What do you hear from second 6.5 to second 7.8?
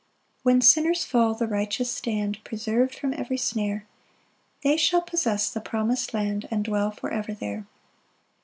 dwell for ever there.